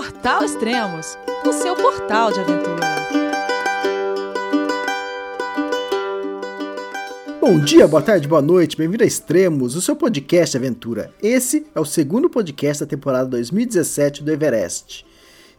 [0.00, 2.80] Portal Extremos, o seu portal de aventura.
[7.38, 11.12] Bom dia, boa tarde, boa noite, bem-vindo a Extremos, o seu podcast de aventura.
[11.22, 15.04] Esse é o segundo podcast da temporada 2017 do Everest.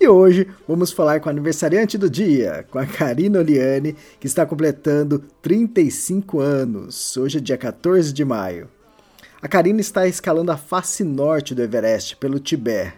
[0.00, 4.46] E hoje vamos falar com a aniversariante do dia, com a Karina Oliane, que está
[4.46, 7.16] completando 35 anos.
[7.16, 8.68] Hoje é dia 14 de maio.
[9.42, 12.97] A Karina está escalando a face norte do Everest, pelo Tibete.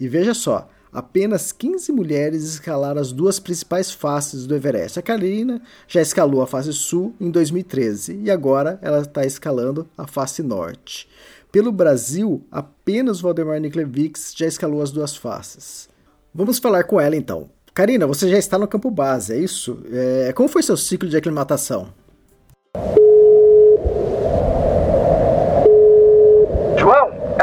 [0.00, 4.98] E veja só, apenas 15 mulheres escalaram as duas principais faces do Everest.
[4.98, 10.06] A Karina já escalou a face sul em 2013 e agora ela está escalando a
[10.06, 11.08] face norte.
[11.50, 15.88] Pelo Brasil, apenas Valdemar Niklevics já escalou as duas faces.
[16.34, 17.50] Vamos falar com ela então.
[17.72, 19.82] Karina, você já está no campo base, é isso?
[19.90, 21.92] É, como foi seu ciclo de aclimatação?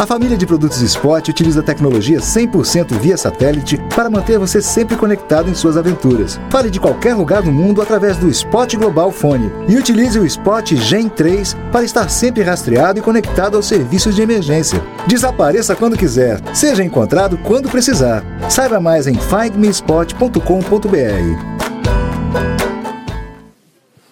[0.00, 5.48] A família de produtos Spot utiliza tecnologia 100% via satélite para manter você sempre conectado
[5.48, 6.40] em suas aventuras.
[6.50, 10.74] Fale de qualquer lugar do mundo através do Spot Global Fone e utilize o Spot
[10.74, 14.82] Gen 3 para estar sempre rastreado e conectado aos serviços de emergência.
[15.06, 18.24] Desapareça quando quiser, seja encontrado quando precisar.
[18.48, 21.52] Saiba mais em findmespot.com.br.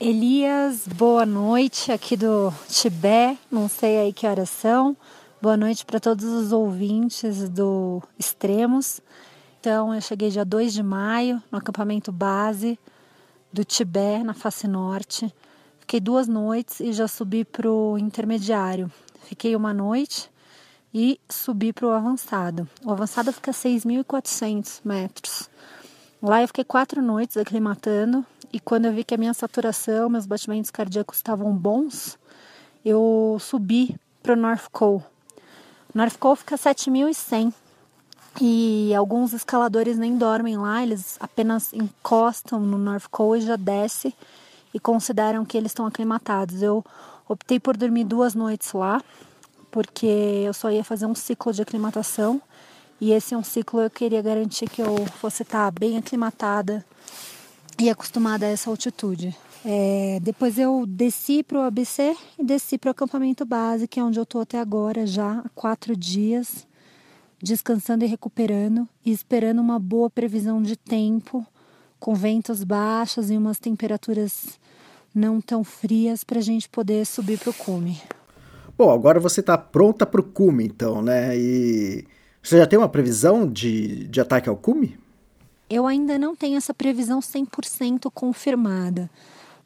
[0.00, 4.96] Elias, boa noite aqui do Tibete, não sei aí que horas são.
[5.44, 9.02] Boa noite para todos os ouvintes do Extremos.
[9.60, 12.78] Então, eu cheguei dia 2 de maio no acampamento base
[13.52, 15.30] do Tibete, na face norte.
[15.80, 18.90] Fiquei duas noites e já subi para o intermediário.
[19.24, 20.30] Fiquei uma noite
[20.94, 22.66] e subi para o avançado.
[22.82, 25.50] O avançado fica a 6.400 metros.
[26.22, 30.24] Lá eu fiquei quatro noites aclimatando e quando eu vi que a minha saturação, meus
[30.24, 32.18] batimentos cardíacos estavam bons,
[32.82, 35.04] eu subi para o North Col
[35.94, 37.52] North Cove fica 7.100
[38.40, 44.12] e alguns escaladores nem dormem lá, eles apenas encostam no North Cove e já desce
[44.74, 46.60] e consideram que eles estão aclimatados.
[46.60, 46.84] Eu
[47.28, 49.00] optei por dormir duas noites lá,
[49.70, 50.06] porque
[50.44, 52.42] eu só ia fazer um ciclo de aclimatação
[53.00, 56.84] e esse é um ciclo eu queria garantir que eu fosse estar bem aclimatada
[57.78, 59.36] e acostumada a essa altitude.
[59.64, 64.04] É, depois eu desci para o ABC e desci para o acampamento base, que é
[64.04, 66.66] onde eu estou até agora, já há quatro dias,
[67.42, 71.46] descansando e recuperando e esperando uma boa previsão de tempo,
[71.98, 74.60] com ventos baixos e umas temperaturas
[75.14, 78.02] não tão frias para a gente poder subir para o cume.
[78.76, 81.38] Bom, agora você está pronta para o cume, então, né?
[81.38, 82.04] E
[82.42, 84.98] você já tem uma previsão de, de ataque ao cume?
[85.70, 89.08] Eu ainda não tenho essa previsão 100% confirmada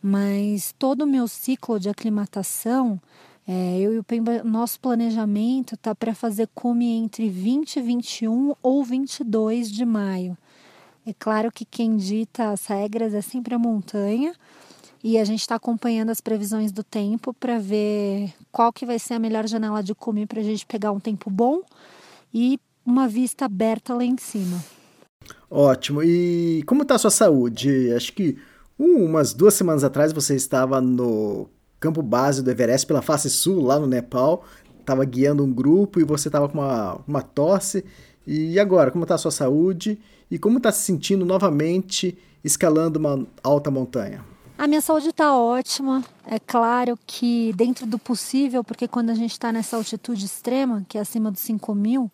[0.02, 3.00] mas todo o meu ciclo de aclimatação,
[3.46, 8.84] é, eu e o Pemba, nosso planejamento tá para fazer cume entre 20, 21 ou
[8.84, 10.36] 22 de maio.
[11.06, 14.34] É claro que quem dita as regras é sempre a montanha
[15.02, 19.14] e a gente está acompanhando as previsões do tempo para ver qual que vai ser
[19.14, 21.62] a melhor janela de cume para a gente pegar um tempo bom
[22.34, 24.62] e uma vista aberta lá em cima.
[25.50, 26.02] Ótimo.
[26.02, 27.92] E como está a sua saúde?
[27.94, 28.36] Acho que
[28.78, 31.48] umas duas semanas atrás você estava no
[31.80, 34.44] campo base do Everest pela face sul, lá no Nepal.
[34.80, 37.84] Estava guiando um grupo e você estava com uma, uma tosse.
[38.26, 39.98] E agora, como está a sua saúde?
[40.30, 44.24] E como está se sentindo novamente escalando uma alta montanha?
[44.56, 46.04] A minha saúde está ótima.
[46.26, 50.98] É claro que dentro do possível, porque quando a gente está nessa altitude extrema, que
[50.98, 52.10] é acima dos 5 mil,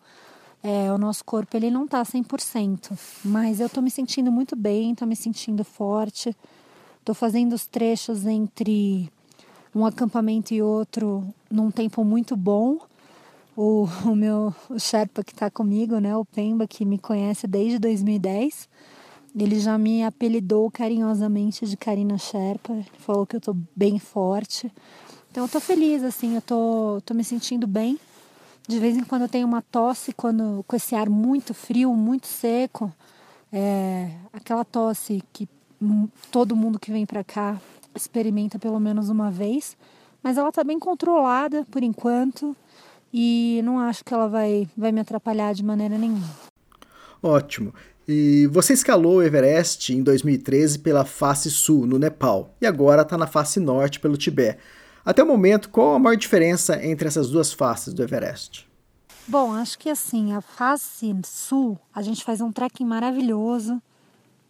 [0.63, 2.91] é, o nosso corpo ele não está 100%.
[3.23, 6.35] Mas eu estou me sentindo muito bem, estou me sentindo forte.
[7.05, 9.11] Estou fazendo os trechos entre
[9.75, 12.79] um acampamento e outro num tempo muito bom.
[13.55, 17.77] O, o meu o Sherpa que está comigo, né, o Pemba, que me conhece desde
[17.77, 18.67] 2010,
[19.37, 22.73] ele já me apelidou carinhosamente de Karina Sherpa.
[22.73, 24.73] Ele falou que eu estou bem forte.
[25.29, 27.99] Então eu estou feliz, assim, eu tô, tô me sentindo bem.
[28.67, 32.25] De vez em quando eu tenho uma tosse, quando com esse ar muito frio, muito
[32.25, 32.91] seco,
[33.53, 35.47] é, aquela tosse que
[36.31, 37.59] todo mundo que vem para cá
[37.95, 39.77] experimenta pelo menos uma vez,
[40.21, 42.55] mas ela está bem controlada por enquanto
[43.13, 46.29] e não acho que ela vai, vai me atrapalhar de maneira nenhuma.
[47.23, 47.73] Ótimo.
[48.07, 53.17] E você escalou o Everest em 2013 pela face sul, no Nepal, e agora está
[53.17, 54.59] na face norte, pelo Tibete.
[55.03, 58.67] Até o momento, qual a maior diferença entre essas duas faces do Everest?
[59.27, 63.81] Bom, acho que assim, a face sul, a gente faz um trekking maravilhoso,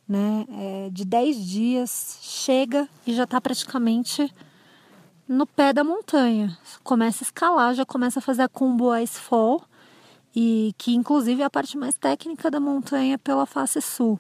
[0.08, 4.32] né, é, de 10 dias, chega e já está praticamente
[5.28, 6.58] no pé da montanha.
[6.84, 9.64] Começa a escalar, já começa a fazer a combo Icefall,
[10.36, 14.20] e que inclusive é a parte mais técnica da montanha pela face sul.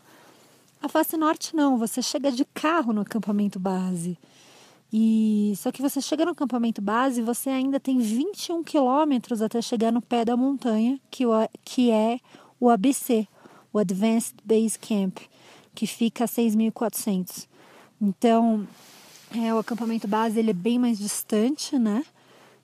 [0.81, 4.17] A face norte não, você chega de carro no acampamento base.
[4.93, 9.91] E só que você chega no acampamento base, você ainda tem 21 quilômetros até chegar
[9.91, 11.31] no pé da montanha, que, o,
[11.63, 12.19] que é
[12.59, 13.27] o ABC,
[13.73, 15.17] o Advanced Base Camp,
[15.75, 17.47] que fica a 6.400.
[18.01, 18.67] Então,
[19.35, 22.03] é, o acampamento base ele é bem mais distante, né?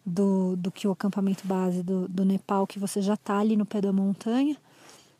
[0.04, 3.66] Do, do que o acampamento base do, do Nepal, que você já está ali no
[3.66, 4.58] pé da montanha.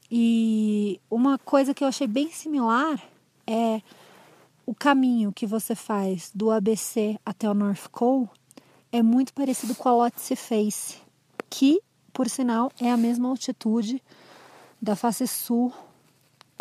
[0.10, 3.02] E uma coisa que eu achei bem similar
[3.46, 3.82] é
[4.66, 8.28] o caminho que você faz do ABC até o North Col
[8.92, 10.98] é muito parecido com a Lhotse Face,
[11.50, 14.02] que, por sinal, é a mesma altitude
[14.82, 15.72] da face sul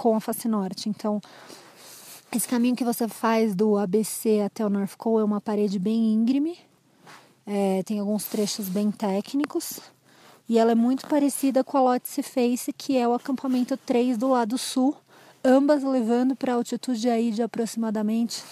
[0.01, 0.89] com a face norte.
[0.89, 1.21] Então,
[2.35, 6.15] esse caminho que você faz do ABC até o North Col é uma parede bem
[6.15, 6.57] íngreme,
[7.47, 9.79] é, tem alguns trechos bem técnicos,
[10.49, 14.29] e ela é muito parecida com a Lhotse Face, que é o acampamento 3 do
[14.29, 14.97] lado sul,
[15.45, 18.43] ambas levando para altitude aí de aproximadamente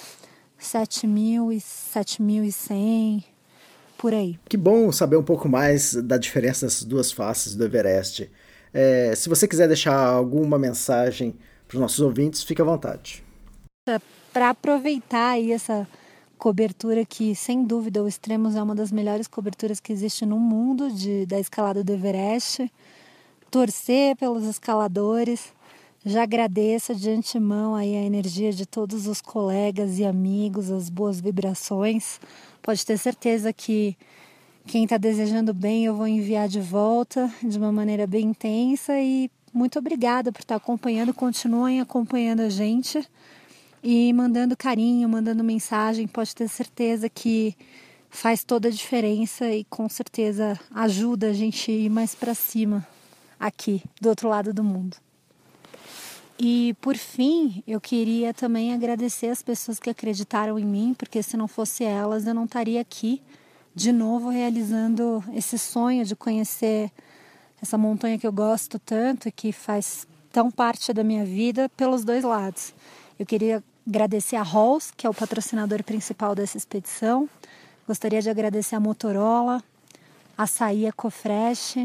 [0.61, 3.25] 7.000 e 7.100
[3.97, 4.39] por aí.
[4.51, 8.31] Que bom saber um pouco mais da diferença das duas faces do Everest.
[8.73, 11.35] É, se você quiser deixar alguma mensagem
[11.67, 13.25] para os nossos ouvintes, fique à vontade.
[14.33, 15.87] Para aproveitar aí essa
[16.39, 20.91] cobertura que, sem dúvida, o Extremos é uma das melhores coberturas que existe no mundo
[20.91, 22.71] de, da escalada do Everest.
[23.51, 25.53] Torcer pelos escaladores,
[26.05, 31.21] já agradeço de antemão aí a energia de todos os colegas e amigos, as boas
[31.21, 32.21] vibrações.
[32.63, 33.97] Pode ter certeza que
[34.69, 39.31] quem está desejando bem eu vou enviar de volta de uma maneira bem intensa e
[39.51, 41.15] muito obrigada por estar acompanhando.
[41.15, 43.03] Continuem acompanhando a gente
[43.83, 46.07] e mandando carinho, mandando mensagem.
[46.07, 47.57] Pode ter certeza que
[48.11, 52.87] faz toda a diferença e com certeza ajuda a gente a ir mais para cima
[53.41, 54.99] aqui do outro lado do mundo.
[56.39, 61.39] E por fim, eu queria também agradecer as pessoas que acreditaram em mim, porque se
[61.39, 63.23] não fosse elas, eu não estaria aqui
[63.79, 66.91] de novo realizando esse sonho de conhecer
[67.63, 72.03] essa montanha que eu gosto tanto e que faz tão parte da minha vida pelos
[72.03, 72.75] dois lados.
[73.17, 77.31] Eu queria agradecer a Halls, que é o patrocinador principal dessa expedição.
[77.87, 79.63] Gostaria de agradecer a Motorola,
[80.37, 81.77] a Açaí Ecofresh,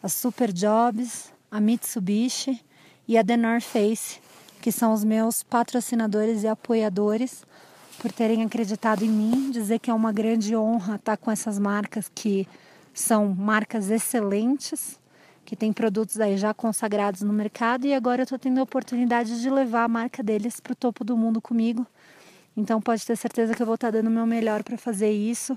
[0.00, 2.64] a Super Jobs, a Mitsubishi
[3.08, 4.20] e a The North Face,
[4.62, 7.42] que são os meus patrocinadores e apoiadores,
[7.98, 12.10] por terem acreditado em mim, dizer que é uma grande honra estar com essas marcas
[12.14, 12.46] que
[12.92, 14.98] são marcas excelentes,
[15.44, 19.40] que têm produtos aí já consagrados no mercado e agora eu estou tendo a oportunidade
[19.40, 21.86] de levar a marca deles para o topo do mundo comigo.
[22.56, 25.56] Então pode ter certeza que eu vou estar dando o meu melhor para fazer isso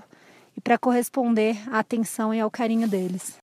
[0.56, 3.38] e para corresponder à atenção e ao carinho deles.